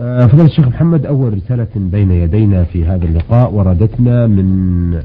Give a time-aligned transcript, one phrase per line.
[0.00, 5.00] آه، فضل الشيخ محمد أول رسالة بين يدينا في هذا اللقاء وردتنا من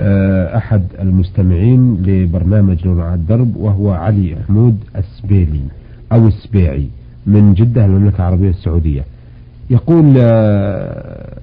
[0.00, 5.60] آه، أحد المستمعين لبرنامج نور على الدرب وهو علي حمود السبيلي
[6.12, 6.88] أو السبيعي
[7.26, 9.04] من جدة المملكة العربية السعودية.
[9.70, 11.38] يقول آه،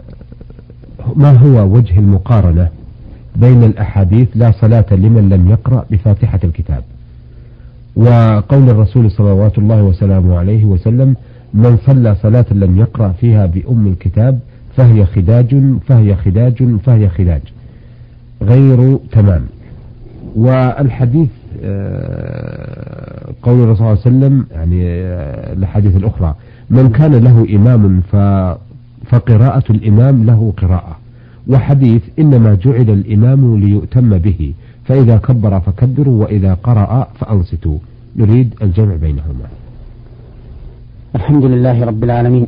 [1.15, 2.69] ما هو وجه المقارنة
[3.35, 6.83] بين الأحاديث لا صلاة لمن لم يقرأ بفاتحة الكتاب؟
[7.95, 11.15] وقول الرسول صلوات الله وسلامه عليه وسلم
[11.53, 14.39] من صلى صلاة لم يقرأ فيها بأم الكتاب
[14.77, 15.55] فهي خداج
[15.87, 17.41] فهي خداج فهي خداج.
[18.41, 19.41] غير تمام.
[20.35, 21.29] والحديث
[21.63, 26.35] آه، قول الرسول صلى الله عليه وسلم يعني آه، الحديث الأخرى
[26.69, 28.01] من كان له إمام
[29.05, 30.97] فقراءة الإمام له قراءة.
[31.47, 34.53] وحديث إنما جعل الإمام ليؤتم به.
[34.85, 37.77] فإذا كبر فكبروا وإذا قرأ فأنصتوا.
[38.15, 39.58] نريد الجمع بينهما.
[41.15, 42.47] الحمد لله رب العالمين.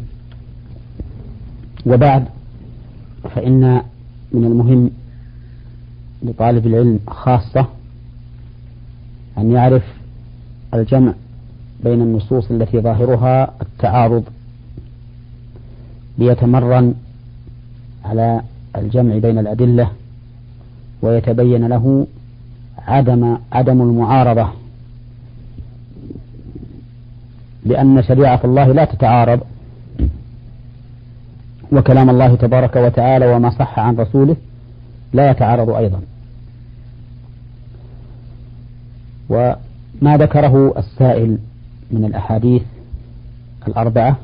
[1.85, 2.23] وبعد
[3.35, 3.81] فإن
[4.31, 4.90] من المهم
[6.23, 7.65] لطالب العلم خاصة
[9.37, 9.84] أن يعرف
[10.73, 11.13] الجمع
[11.84, 14.23] بين النصوص التي ظاهرها التعارض
[16.17, 16.93] ليتمرن
[18.05, 18.41] على
[18.76, 19.91] الجمع بين الأدلة
[21.01, 22.07] ويتبين له
[22.77, 24.60] عدم عدم المعارضة.
[27.65, 29.40] لأن شريعة الله لا تتعارض.
[31.71, 34.35] وكلام الله تبارك وتعالى وما صح عن رسوله
[35.13, 36.01] لا يتعارض أيضا.
[39.29, 41.37] وما ذكره السائل
[41.91, 42.62] من الأحاديث
[43.67, 44.17] الأربعة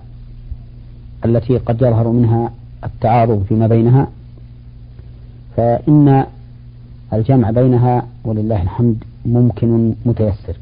[1.26, 2.52] التي قد يظهر منها
[2.84, 4.08] التعارض فيما بينها
[5.58, 6.26] فإن
[7.14, 10.56] الجمع بينها ولله الحمد ممكن متيسر.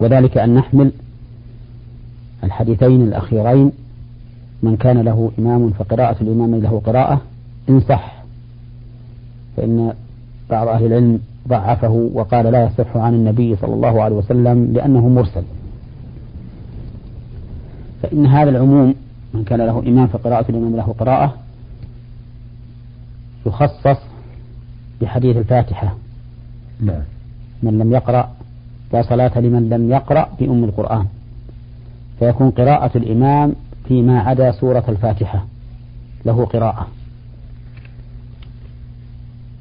[0.00, 0.92] وذلك أن نحمل
[2.44, 3.72] الحديثين الأخيرين
[4.62, 7.20] من كان له إمام فقراءة الإمام له قراءة
[7.68, 8.22] إن صح.
[9.56, 9.92] فإن
[10.50, 15.42] بعض أهل العلم ضعفه وقال لا يصح عن النبي صلى الله عليه وسلم لأنه مرسل.
[18.02, 18.94] فإن هذا العموم
[19.34, 21.34] من كان له إمام فقراءة الإمام له قراءة
[23.46, 23.98] يخصص
[25.00, 25.96] بحديث الفاتحة.
[26.80, 27.02] نعم.
[27.62, 28.35] من لم يقرأ
[28.92, 31.06] لا صلاة لمن لم يقرأ بأم القرآن.
[32.18, 33.54] فيكون قراءة الإمام
[33.88, 35.44] فيما عدا سورة الفاتحة.
[36.24, 36.86] له قراءة.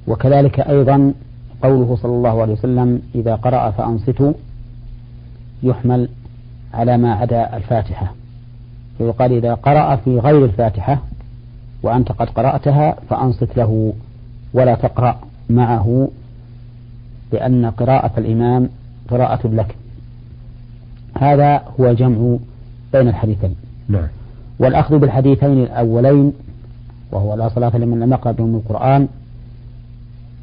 [0.07, 1.13] وكذلك أيضا
[1.63, 4.33] قوله صلى الله عليه وسلم إذا قرأ فأنصتوا
[5.63, 6.09] يحمل
[6.73, 8.13] على ما عدا الفاتحة.
[8.97, 11.01] فيقال إذا قرأ في غير الفاتحة
[11.83, 13.93] وأنت قد قرأتها فأنصت له
[14.53, 15.19] ولا تقرأ
[15.49, 16.07] معه
[17.31, 18.69] لأن قراءة الإمام
[19.09, 19.75] قراءة لك.
[21.17, 22.37] هذا هو جمع
[22.93, 23.55] بين الحديثين.
[23.89, 24.07] نعم.
[24.59, 26.33] والأخذ بالحديثين الأولين
[27.11, 29.07] وهو لا صلاة لمن لم يقرأ بأم القرآن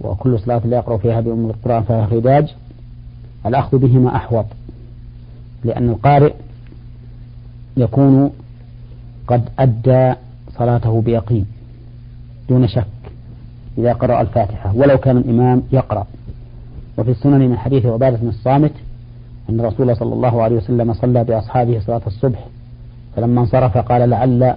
[0.00, 2.54] وكل صلاة لا يقرأ فيها بأم القرآن فهي خداج.
[3.46, 4.46] الأخذ بهما أحوط
[5.64, 6.32] لأن القارئ
[7.76, 8.30] يكون
[9.26, 10.14] قد أدى
[10.58, 11.46] صلاته بيقين
[12.48, 12.86] دون شك
[13.78, 16.06] إذا قرأ الفاتحة ولو كان الإمام يقرأ.
[16.98, 18.72] وفي السنن من حديث عبادة بن الصامت
[19.50, 22.46] أن الرسول صلى الله عليه وسلم صلى بأصحابه صلاة الصبح
[23.16, 24.54] فلما انصرف قال لعل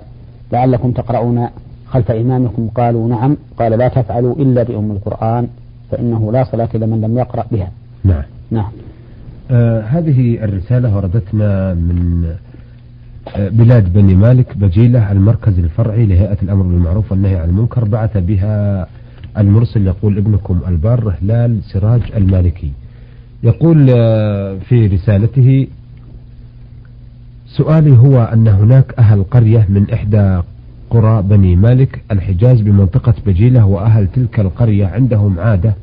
[0.52, 1.48] لعلكم تقرؤون
[1.88, 2.68] خلف إمامكم.
[2.68, 3.38] قالوا نعم.
[3.60, 5.48] قال لا تفعلوا إلا بأم القرآن
[5.92, 7.72] فإنه لا صلاة لمن لم يقرأ بها.
[8.04, 8.24] نعم.
[8.52, 8.72] نعم.
[9.52, 12.26] آه هذه الرسالة وردتنا من
[13.36, 18.88] آه بلاد بني مالك بجيلة المركز الفرعي لهيئة الأمر بالمعروف والنهي عن المنكر بعث بها
[19.38, 22.72] المرسل يقول ابنكم البار هلال سراج المالكي.
[23.44, 25.68] يقول آه في رسالته
[27.48, 30.42] سؤالي هو أن هناك أهل قرية من إحدى
[30.90, 35.74] قرى بني مالك الحجاز بمنطقة بجيلة وأهل تلك القرية عندهم عادة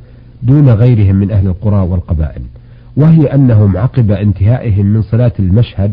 [0.43, 2.43] دون غيرهم من أهل القرى والقبائل
[2.97, 5.93] وهي أنهم عقب انتهائهم من صلاة المشهد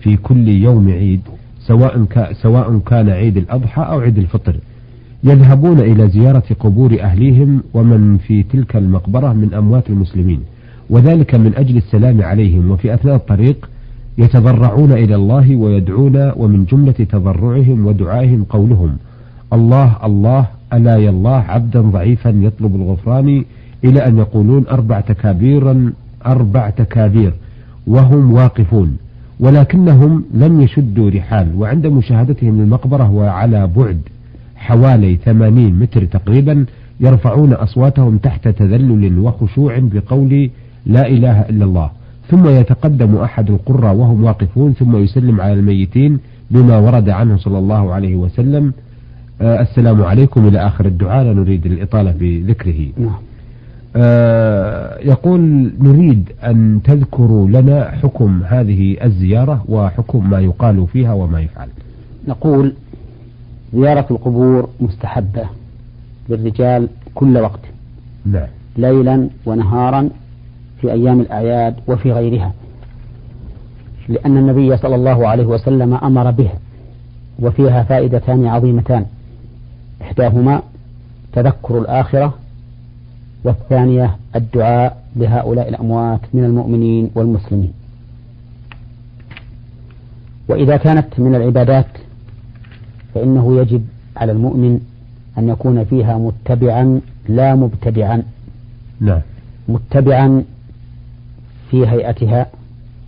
[0.00, 1.20] في كل يوم عيد
[1.60, 4.56] سواء سواء كان عيد الأضحى أو عيد الفطر.
[5.24, 10.40] يذهبون إلى زيارة قبور أهليهم ومن في تلك المقبرة من أموات المسلمين
[10.90, 12.70] وذلك من أجل السلام عليهم.
[12.70, 13.68] وفي أثناء الطريق
[14.18, 18.96] يتضرعون إلى الله ويدعون ومن جملة تضرعهم ودعائهم قولهم
[19.52, 23.44] الله الله ألا يا الله عبدا ضعيفا يطلب الغفران
[23.84, 25.92] إلى أن يقولون أربع تكابيرا
[26.26, 27.32] أربع تكابير
[27.86, 28.96] وهم واقفون
[29.40, 31.48] ولكنهم لم يشدوا رحال.
[31.56, 34.00] وعند مشاهدتهم للمقبرة وعلى بعد
[34.60, 36.64] حوالي ثمانين متر تقريبا
[37.00, 40.50] يرفعون أصواتهم تحت تذلل وخشوع بقول
[40.86, 41.90] لا إله إلا الله.
[42.28, 46.18] ثم يتقدم أحد القراء وهم واقفون ثم يسلم على الميتين
[46.50, 48.72] بما ورد عنه صلى الله عليه وسلم.
[49.40, 50.48] آه السلام عليكم.
[50.48, 52.86] إلى آخر الدعاء لا نريد الإطالة بذكره.
[52.98, 53.20] نعم.
[53.96, 55.40] آه يقول
[55.80, 61.68] نريد أن تذكروا لنا حكم هذه الزيارة وحكم ما يقال فيها وما يفعل.
[62.28, 62.72] نقول
[63.74, 65.44] زيارة القبور مستحبة
[66.28, 67.60] للرجال كل وقت.
[68.26, 68.48] نعم.
[68.76, 70.10] ليلا ونهارا
[70.80, 72.52] في أيام الأعياد وفي غيرها.
[74.08, 76.50] لأن النبي صلى الله عليه وسلم أمر به
[77.38, 79.06] وفيها فائدتان عظيمتان.
[80.02, 80.62] إحداهما
[81.32, 82.34] تذكر الآخرة
[83.44, 87.72] والثانية الدعاء لهؤلاء الأموات من المؤمنين والمسلمين.
[90.48, 91.86] وإذا كانت من العبادات
[93.14, 93.86] فإنه يجب
[94.16, 94.80] على المؤمن
[95.38, 98.22] أن يكون فيها متبعا لا مبتدعا.
[99.00, 99.20] نعم.
[99.68, 100.44] متبعا
[101.70, 102.46] في هيئتها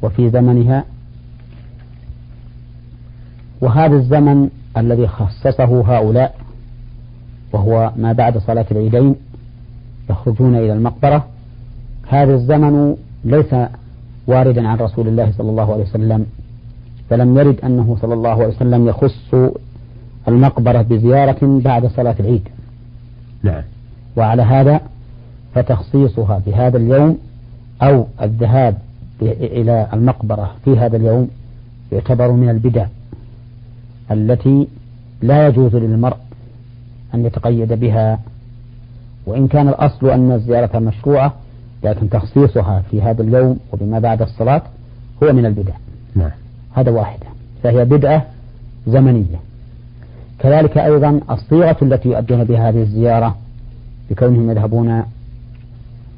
[0.02, 0.84] وفي زمنها.
[3.60, 6.34] وهذا الزمن الذي خصصه هؤلاء
[7.52, 9.14] وهو ما بعد صلاة العيدين
[10.10, 11.26] يخرجون إلى المقبرة.
[12.08, 13.54] هذا الزمن ليس
[14.26, 16.26] واردا عن رسول الله صلى الله عليه وسلم
[17.10, 19.34] فلم يرد أنه صلى الله عليه وسلم يخص
[20.28, 22.48] المقبرة بزيارة بعد صلاة العيد.
[23.42, 23.62] نعم.
[24.16, 24.80] وعلى هذا
[25.54, 27.18] فتخصيصها بهذا اليوم
[27.82, 28.78] أو الذهاب
[29.22, 31.28] إلى المقبرة في هذا اليوم
[31.92, 32.86] يعتبر من البدع
[34.10, 34.68] التي
[35.22, 36.16] لا يجوز للمرء
[37.14, 38.18] أن يتقيد بها.
[39.26, 41.34] وإن كان الأصل أن الزيارة مشروعة
[41.84, 44.62] لكن تخصيصها في هذا اليوم وبما بعد الصلاة
[45.22, 45.74] هو من البدع.
[46.14, 46.30] نعم.
[46.74, 47.26] هذا واحدة
[47.62, 48.26] فهي بدعة
[48.86, 49.51] زمنية.
[50.42, 53.36] كذلك أيضا الصيغة التي يؤدون بها هذه الزيارة
[54.10, 55.02] بكونهم يذهبون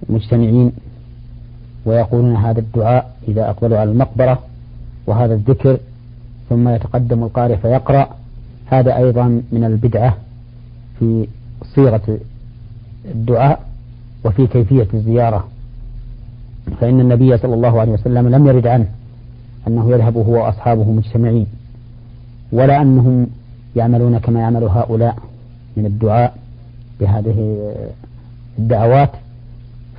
[0.09, 0.73] مجتمعين
[1.87, 4.39] ويقولون هذا الدعاء إذا أقبلوا على المقبرة
[5.07, 5.79] وهذا الذكر
[6.49, 8.09] ثم يتقدم القارئ فيقرأ.
[8.67, 10.17] هذا أيضا من البدعة
[10.99, 11.27] في
[11.75, 12.19] صيغة
[13.05, 13.61] الدعاء
[14.25, 15.49] وفي كيفية الزيارة.
[16.81, 18.87] فإن النبي صلى الله عليه وسلم لم يرد عنه
[19.69, 21.47] أنه يذهب هو وأصحابه مجتمعين
[22.53, 23.27] ولا أنهم
[23.77, 25.17] يعملون كما يعمل هؤلاء
[25.77, 26.37] من الدعاء
[27.01, 27.73] بهذه
[28.59, 29.11] الدعوات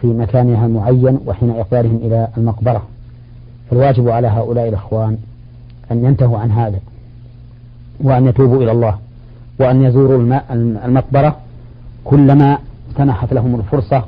[0.02, 2.84] في مكانها المعين وحين إقبالهم إلى المقبرة.
[3.70, 5.18] فالواجب على هؤلاء الإخوان
[5.92, 6.80] أن ينتهوا عن هذا
[8.00, 8.98] وأن يتوبوا إلى الله
[9.60, 10.42] وأن يزوروا
[10.86, 11.38] المقبرة
[12.06, 12.58] كلما
[12.98, 14.04] سنحت لهم الفرصة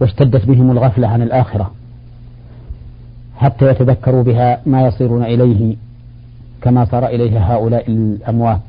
[0.00, 1.70] واشتدت بهم الغفلة عن الآخرة
[3.36, 5.76] حتى يتذكروا بها ما يصيرون إليه
[6.62, 8.60] كما صار إليه هؤلاء الأموات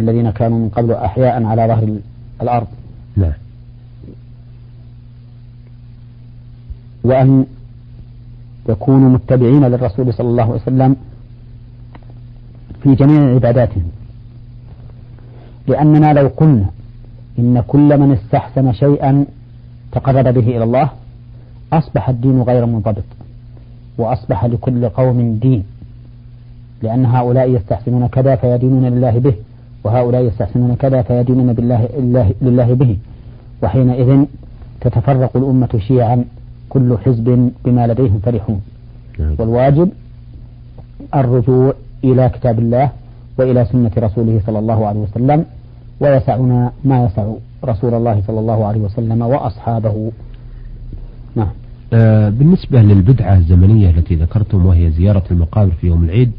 [0.00, 1.98] الذين كانوا من قبل أحياء على ظهر
[2.42, 2.66] الأرض.
[3.16, 3.32] نعم.
[7.04, 7.46] وأن
[8.68, 10.96] يكونوا متبعين للرسول صلى الله عليه وسلم
[12.82, 13.84] في جميع عباداتهم.
[15.66, 16.70] لأننا لو قلنا
[17.38, 19.26] إن كل من استحسن شيئا
[19.92, 20.90] تقرب به إلى الله
[21.72, 23.04] أصبح الدين غير منضبط
[23.98, 25.64] وأصبح لكل قوم دين.
[26.82, 29.34] لأن هؤلاء يستحسنون كذا فيدينون لله به
[29.84, 31.88] وهؤلاء يستحسنون كذا فيدينون بالله
[32.42, 32.96] لله به.
[33.62, 34.24] وحينئذ
[34.80, 36.24] تتفرق الأمة شيعا
[36.68, 38.60] كل حزب بما لديهم فرحون.
[39.18, 39.34] نعم.
[39.38, 39.88] والواجب
[41.14, 42.90] الرجوع إلى كتاب الله
[43.38, 45.44] وإلى سنة رسوله صلى الله عليه وسلم
[46.00, 47.24] ويسعنا ما يسع
[47.64, 50.10] رسول الله صلى الله عليه وسلم وأصحابه.
[51.36, 51.50] نعم.
[51.92, 56.32] آه بالنسبة للبدعة الزمنية التي ذكرتم وهي زيارة المقابر في يوم العيد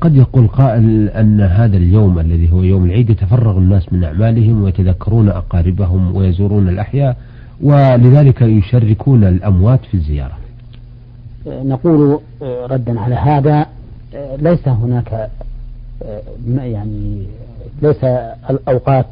[0.00, 5.28] قد يقول قائل أن هذا اليوم الذي هو يوم العيد يتفرغ الناس من أعمالهم ويتذكرون
[5.28, 7.16] أقاربهم ويزورون الأحياء
[7.62, 10.38] ولذلك يشركون الأموات في الزيارة.
[11.46, 13.66] نقول ردا على هذا
[14.38, 15.30] ليس هناك
[16.56, 17.26] يعني
[17.82, 18.04] ليس
[18.50, 19.06] الأوقات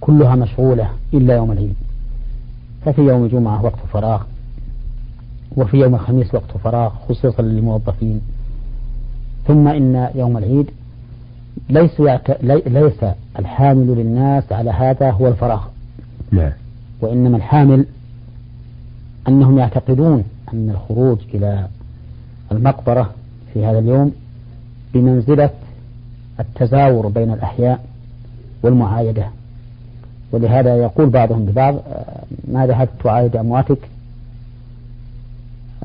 [0.00, 1.74] كلها مشغولة إلا يوم العيد.
[2.84, 4.22] ففي يوم الجمعة وقت فراغ
[5.56, 8.20] وفي يوم الخميس وقت فراغ خصوصا للموظفين.
[9.46, 10.70] ثم إن يوم العيد
[11.70, 12.00] ليس
[12.66, 13.04] ليس
[13.38, 15.64] الحامل للناس على هذا هو الفراغ.
[16.32, 16.52] نعم
[17.00, 17.86] وإنما الحامل
[19.28, 21.68] أنهم يعتقدون أن الخروج إلى
[22.52, 23.10] المقبرة
[23.54, 24.12] في هذا اليوم
[24.94, 25.50] بمنزلة
[26.40, 27.84] التزاور بين الأحياء
[28.62, 29.26] والمعايدة.
[30.32, 33.78] ولهذا يقول بعضهم لبعض آه، ما ذهبت تعايد أمواتك؟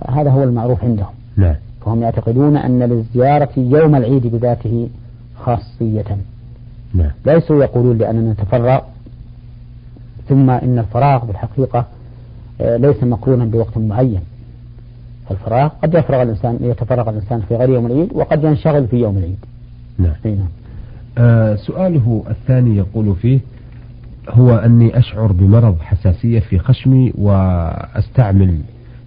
[0.10, 1.13] هذا هو المعروف عندهم.
[1.38, 4.90] نعم فهم يعتقدون أن للزيارة يوم العيد بذاته
[5.36, 6.18] خاصية.
[6.94, 7.12] نعم.
[7.26, 8.80] ليسوا يقولون لأننا نتفرغ
[10.30, 11.86] ثم إن الفراغ بالحقيقة
[12.62, 14.22] آه، ليس مقرونا بوقت معين.
[15.32, 19.40] الفراغ قد يفرغ الإنسان يتفرغ الإنسان في غير يوم العيد وقد ينشغل في يوم العيد.
[19.98, 20.48] نعم, نعم.
[21.18, 23.40] آه سؤاله الثاني يقول فيه
[24.30, 28.58] هو أني أشعر بمرض حساسية في خشمي وأستعمل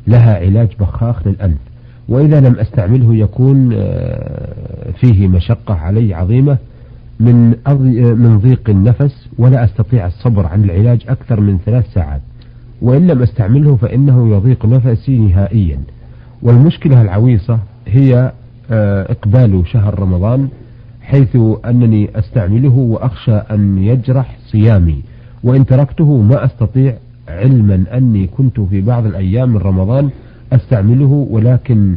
[0.07, 1.59] لها علاج بخاخ للأنف.
[2.08, 6.58] وإذا لم أستعمله يكون آه، فيه مشقة علي عظيمة
[7.20, 7.49] من
[8.18, 12.20] من ضيق النفس ولا أستطيع الصبر عن العلاج أكثر من ثلاث ساعات.
[12.82, 15.78] وإن لم أستعمله فإنه يضيق نفسي نهائيا.
[16.42, 18.32] والمشكلة العويصة هي
[18.70, 20.49] آه، إقبال شهر رمضان
[21.02, 25.02] حيث أنني أستعمله وأخشى أن يجرح صيامي.
[25.44, 26.94] وإن تركته ما أستطيع
[27.28, 30.11] علما أني كنت في بعض الأيام من رمضان
[30.54, 31.96] أستعمله ولكن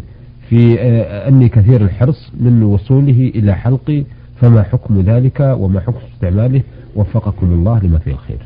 [0.50, 4.04] في آه، أني كثير الحرص من وصوله إلى حلقي
[4.42, 6.62] فما حكم ذلك وما حكم استعماله؟
[6.96, 8.40] وفقكم الله لما فيه الخير.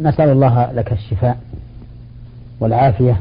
[0.00, 1.40] نسأل الله لك الشفاء
[2.60, 3.20] والعافية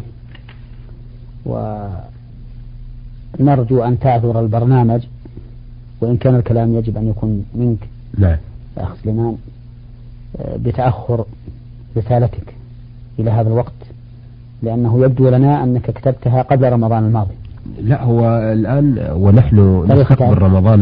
[3.40, 5.02] ونرجو أن تعذر البرنامج
[6.02, 7.90] وإن كان الكلام يجب أن يكون منك.
[8.18, 8.38] نعم.
[8.78, 9.38] أخ سليمان
[10.56, 11.26] بتأخر
[11.98, 12.54] رسالتك
[13.20, 13.89] إلى هذا الوقت.
[14.64, 17.34] لأنه يبدو لنا أنك كتبتها قبل رمضان الماضي.
[17.82, 20.80] لا هو الآن ونحن نستقبل رمضان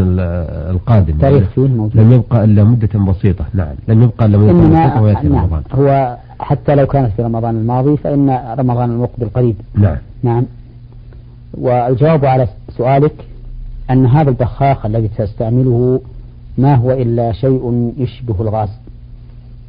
[0.69, 1.17] القادم.
[1.17, 1.97] تاريخ فيه موجود.
[1.97, 3.45] لم يبقى إلا مدة بسيطة.
[3.53, 3.75] نعم.
[3.87, 5.43] لم يبقى إلا مدة بسيطة ويأتي نعم.
[5.43, 5.61] رمضان.
[5.71, 9.55] هو حتى لو كانت في رمضان الماضي فإن رمضان المقبل قريب.
[9.75, 9.97] نعم.
[10.23, 10.45] نعم.
[11.53, 13.13] والجواب على سؤالك
[13.91, 16.01] أن هذا البخاخ الذي تستعمله
[16.57, 18.69] ما هو إلا شيء يشبه الغاز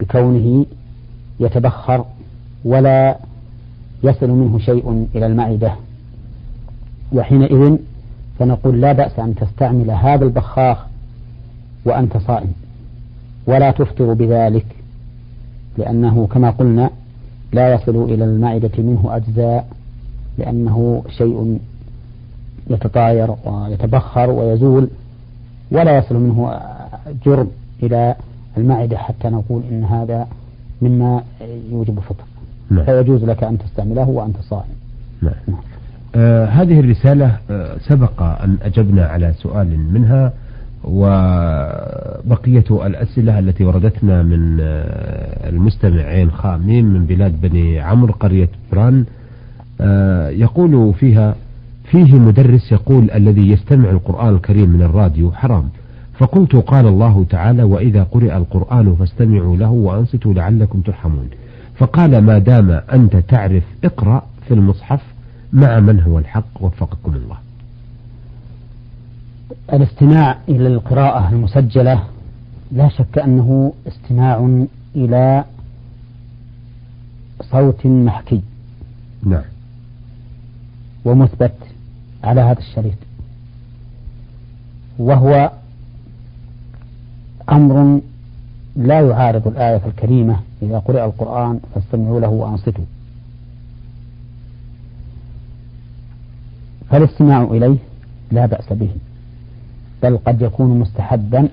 [0.01, 0.67] بكونه
[1.41, 2.05] يتبخر
[2.65, 3.17] ولا
[4.03, 5.73] يصل منه شيء إلى المعدة
[7.13, 7.77] وحينئذ
[8.39, 10.79] فنقول لا بأس أن تستعمل هذا البخاخ
[11.85, 12.53] وأنت صائم.
[13.47, 14.67] ولا تفطر بذلك
[15.79, 16.91] لأنه كما قلنا
[17.53, 19.69] لا يصل إلى المعدة منه أجزاء
[20.39, 21.59] لأنه شيء
[22.71, 24.89] يتطاير ويتبخر ويزول
[25.71, 26.61] ولا يصل منه
[27.27, 27.51] جرم
[27.83, 28.15] إلى
[28.57, 30.29] المعدة حتى نقول إن هذا
[30.83, 31.23] مما
[31.71, 32.25] يوجب الفطر
[32.71, 32.85] نعم.
[32.85, 34.73] فيجوز لك أن تستعمله وأنت صائم
[35.23, 35.33] نعم.
[35.49, 35.59] نعم.
[36.15, 40.33] آه هذه الرسالة آه سبق أن أجبنا على سؤال منها
[40.85, 49.05] وبقية الأسئلة التي وردتنا من آه المستمع عين خاميم من بلاد بني عمرو قرية بران
[49.81, 51.35] آه يقول فيها
[51.85, 55.69] فيه مدرس يقول الذي يستمع القرآن الكريم من الراديو حرام
[56.19, 61.29] فقلت قال الله تعالى وإذا قرئ القرآن فاستمعوا له وأنصتوا لعلكم ترحمون
[61.79, 65.01] فقال ما دام أنت تعرف اقرأ في المصحف
[65.53, 67.37] مع من هو الحق وفقكم الله.
[69.73, 72.05] الاستماع إلى القراءة المسجلة
[72.73, 74.67] لا شك أنه استماع
[74.97, 75.45] إلى
[77.43, 78.43] صوت محكي
[79.23, 79.43] نعم.
[81.05, 81.55] ومثبت
[82.25, 82.99] على هذا الشريط.
[84.99, 85.51] وهو
[87.53, 88.01] أمر
[88.79, 92.85] لا يعارض الآية الكريمة إذا قرئ القرآن فاستمعوا له وأنصتوا.
[96.91, 97.77] فالاستماع إليه
[98.33, 98.91] لا بأس به
[100.03, 101.49] بل قد يكون مستحبا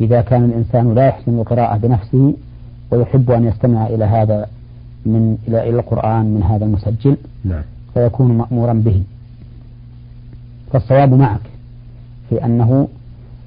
[0.00, 2.34] إذا كان الإنسان لا يحسن القراءة بنفسه
[2.90, 4.46] ويحب أن يستمع إلى هذا
[5.06, 7.62] من إلى القرآن من هذا المسجل نعم.
[7.94, 9.02] فيكون مأمورا به.
[10.72, 11.40] فالصواب معك
[12.28, 12.88] في أنه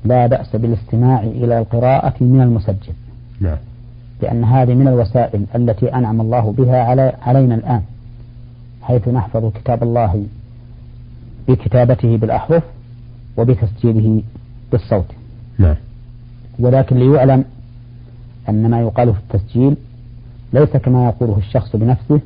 [0.06, 2.94] لا بأس بالاستماع إلى القراءة من المسجل.
[3.42, 3.58] نعم.
[4.22, 7.82] لأن هذه من الوسائل التي أنعم الله بها على علينا الآن
[8.82, 10.24] حيث نحفظ كتاب الله
[11.48, 12.64] بكتابته بالأحرف
[13.38, 14.22] وبتسجيله
[14.72, 15.06] بالصوت
[15.60, 15.76] نعم.
[16.60, 17.46] ولكن ليعلم
[18.50, 19.76] أن ما يقال في التسجيل
[20.54, 22.20] ليس كما يقوله الشخص بنفسه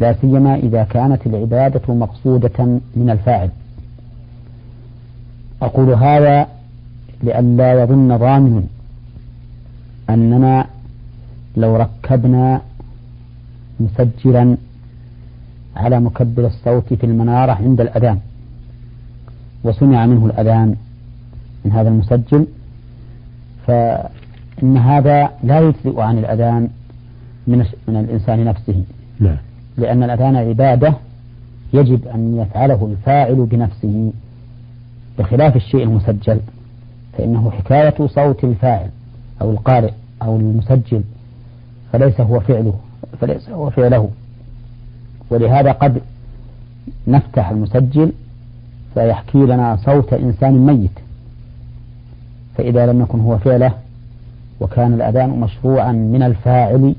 [0.00, 2.64] لا سيما إذا كانت العبادة مقصودة
[2.96, 3.50] من الفاعل
[5.62, 6.46] أقول هذا
[7.22, 8.66] لئلا يظن ظان
[10.10, 10.66] أننا
[11.56, 12.60] لو ركبنا
[13.80, 14.56] مسجلا
[15.76, 18.18] على مكبر الصوت في المنارة عند الأذان
[19.64, 20.76] وسمع منه الأذان
[21.64, 22.46] من هذا المسجل
[23.66, 26.68] فإن هذا لا يجزئ عن الأذان
[27.46, 28.84] من من الإنسان نفسه
[29.20, 29.36] نعم.
[29.76, 30.94] لأن الأذان عبادة
[31.72, 34.12] يجب أن يفعله الفاعل بنفسه
[35.18, 36.40] بخلاف الشيء المسجل
[37.18, 38.90] فإنه حكاية صوت الفاعل
[39.42, 41.02] أو القارئ أو المسجل
[41.92, 42.74] فليس هو فعله
[43.20, 44.10] فليس هو فعله.
[45.30, 46.00] ولهذا قد
[47.08, 48.12] نفتح المسجل
[48.94, 50.98] فيحكي لنا صوت إنسان ميت.
[52.56, 53.72] فإذا لم يكن هو فعله
[54.60, 56.94] وكان الأذان مشروعا من الفاعل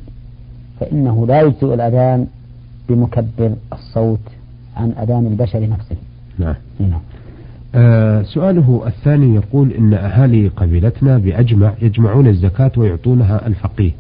[0.80, 2.28] فإنه لا يجزئ الأذان
[2.90, 4.20] بمكبر الصوت
[4.78, 5.96] عن أذان البشر نفسه.
[6.40, 6.56] نعم.
[6.80, 7.02] نعم.
[7.76, 13.92] آه سؤاله الثاني يقول إن أهالي قبيلتنا بأجمع يجمعون الزكاة ويعطونها الفقيه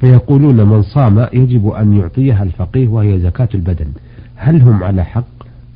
[0.00, 3.86] فيقولون من صام يجب أن يعطيها الفقيه وهي زكاة البدن.
[4.36, 5.24] هل هم على حق؟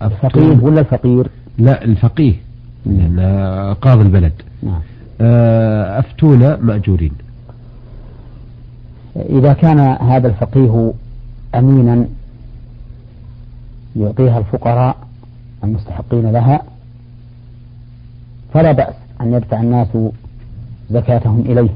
[0.02, 1.26] الفقيه ولا الفقير؟
[1.58, 2.34] لا الفقيه
[2.86, 3.20] لأن
[3.80, 4.32] قاضي البلد.
[4.62, 4.80] نعم.
[5.20, 7.12] آه، أفتونا مأجورين.
[9.16, 10.92] إذا كان هذا الفقيه
[11.54, 12.06] أمينا
[13.96, 14.96] يعطيها الفقراء
[15.64, 16.62] المستحقين لها
[18.52, 19.88] فلا بأس أن يدفع الناس
[20.90, 21.70] زكاتهم إليه.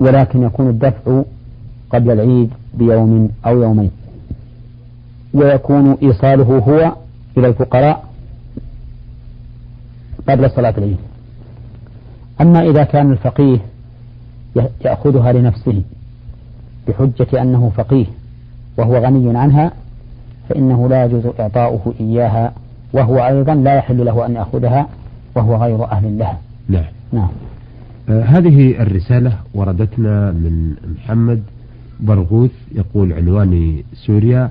[0.00, 1.22] ولكن يكون الدفع
[1.90, 3.90] قبل العيد بيوم أو يومين.
[5.34, 6.92] ويكون إيصاله هو
[7.38, 8.04] إلى الفقراء
[10.28, 10.98] قبل صلاة العيد.
[12.40, 13.58] أما إذا كان الفقيه
[14.84, 15.82] يأخذها لنفسه
[16.88, 18.06] بحجة أنه فقيه
[18.78, 19.72] وهو غني عنها
[20.48, 22.52] فإنه لا يجوز إعطاؤه إياها
[22.92, 24.88] وهو أيضا لا يحل له أن يأخذها
[25.34, 26.84] وهو غير أهل لها نعم.
[27.12, 27.28] نعم.
[28.08, 31.42] آه هذه الرسالة وردتنا من محمد
[32.00, 34.50] برغوث يقول عنوان سوريا.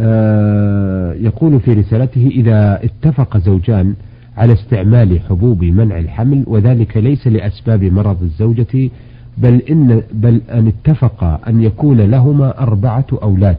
[0.00, 3.94] آه يقول في رسالته إذا اتفق زوجان
[4.36, 8.90] على استعمال حبوب منع الحمل وذلك ليس لأسباب مرض الزوجة
[9.38, 13.56] بل إن بل أن اتفقا أن يكون لهما أربعة أولاد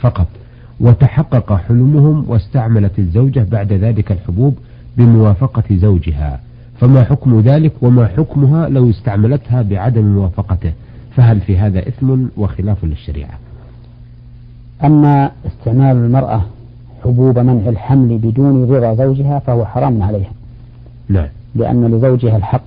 [0.00, 0.28] فقط.
[0.80, 4.58] وتحقق حلمهم واستعملت الزوجة بعد ذلك الحبوب
[4.96, 6.40] بموافقة زوجها.
[6.80, 10.72] فما حكم ذلك وما حكمها لو استعملتها بعدم موافقته؟
[11.16, 13.38] فهل في هذا إثم وخلاف للشريعة؟
[14.84, 16.42] أما استعمال المرأة
[17.04, 20.30] حبوب منع الحمل بدون رضا زوجها فهو حرام عليها.
[21.08, 21.28] نعم.
[21.54, 22.62] لأن لزوجها الحق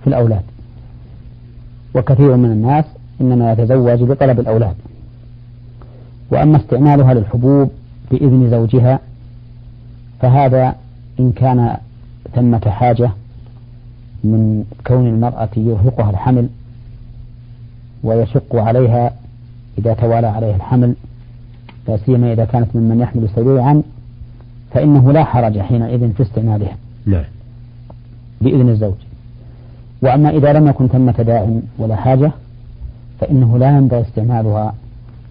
[0.00, 0.42] في الأولاد.
[1.94, 2.84] وكثير من الناس
[3.20, 4.74] إنما يتزوج لطلب الأولاد.
[6.30, 7.70] وأما استعمالها للحبوب
[8.10, 8.98] بإذن زوجها
[10.20, 10.74] فهذا
[11.20, 11.76] إن كان
[12.34, 13.10] ثمة حاجة
[14.24, 16.48] من كون المرأة يرهقها الحمل
[18.04, 19.12] ويشق عليها
[19.78, 20.94] إذا توالى عليها الحمل
[21.88, 23.82] لا سيما إذا كانت ممن يحمل سريعا
[24.70, 26.76] فإنه لا حرج حينئذ في استعمالها.
[27.06, 27.24] نعم
[28.40, 28.94] بإذن الزوج.
[30.02, 32.32] وأما إذا لم يكن ثمة داع ولا حاجة
[33.20, 34.74] فإنه لا ينبغي استعمالها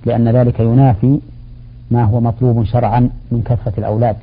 [0.05, 1.19] لأن ذلك ينافي
[1.91, 4.15] ما هو مطلوب شرعا من كثرة الأولاد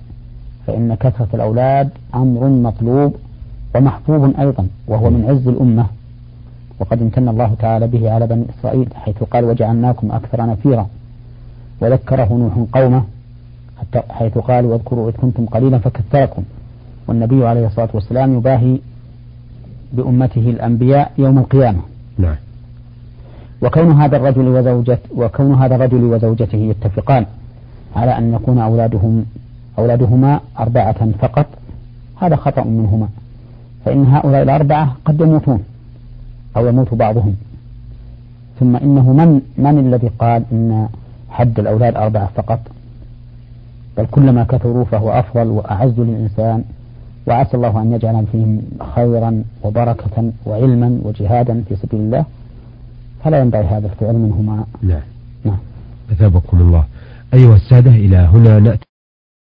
[0.66, 3.14] فإن كثرة الأولاد أمر مطلوب
[3.74, 5.86] ومحبوب أيضا وهو من عز الأمة.
[6.80, 10.86] وقد امتن الله تعالى به على بني إسرائيل حيث قال وجعلناكم أكثر نفيرا.
[11.80, 13.02] وذكره نوح قومه
[13.80, 16.42] حتى حيث قال واذكروا إذ كنتم قليلا فكثركم.
[17.08, 18.78] والنبي عليه الصلاة والسلام يباهي
[19.92, 21.80] بأمته الأنبياء يوم القيامة.
[22.18, 22.36] نعم.
[23.62, 27.26] وكون هذا الرجل وزوجته وكون هذا الرجل وزوجته يتفقان
[27.96, 29.24] على أن يكون أولادهم
[29.78, 31.46] أولادهما أربعة فقط
[32.22, 33.08] هذا خطأ منهما.
[33.84, 35.62] فإن هؤلاء الأربعة قد يموتون
[36.56, 37.36] أو يموت بعضهم.
[38.60, 40.88] ثم إنه من من الذي قال إن
[41.30, 42.60] حد الأولاد أربعة فقط؟
[43.96, 46.64] بل كلما كثروا فهو أفضل وأعز للإنسان
[47.26, 48.62] وعسى الله أن يجعل فيهم
[48.94, 52.24] خيرا وبركة وعلما وجهادا في سبيل الله.
[53.26, 54.64] فلا ينبغي هذا الفعل منهما.
[54.82, 55.00] نعم
[55.44, 55.58] نعم.
[56.12, 56.84] أثابكم الله.
[57.34, 58.85] أيها السادة إلى هنا نأتي.